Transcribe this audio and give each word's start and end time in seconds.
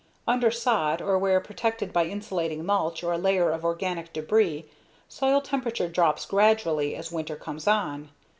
Under 0.27 0.49
sod 0.49 0.99
or 0.99 1.19
where 1.19 1.39
protected 1.39 1.93
by 1.93 2.05
insulating 2.05 2.65
mulch 2.65 3.03
or 3.03 3.13
a 3.13 3.19
layer 3.19 3.51
of 3.51 3.63
organic 3.63 4.11
debris, 4.11 4.65
soil 5.07 5.41
temperature 5.41 5.87
drops 5.87 6.25
gradually 6.25 6.95
as 6.95 7.11
winter 7.11 7.35
comes 7.35 7.67
on. 7.67 8.09